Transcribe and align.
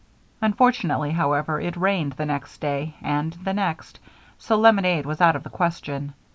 Unfortunately, 0.41 1.11
however, 1.11 1.59
it 1.61 1.77
rained 1.77 2.13
the 2.13 2.25
next 2.25 2.57
day 2.57 2.95
and 3.03 3.33
the 3.33 3.53
next, 3.53 3.99
so 4.39 4.55
lemonade 4.55 5.05
was 5.05 5.21
out 5.21 5.35
of 5.35 5.43
the 5.43 5.49
question. 5.51 6.15